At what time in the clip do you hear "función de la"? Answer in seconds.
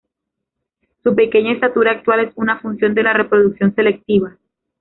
2.59-3.13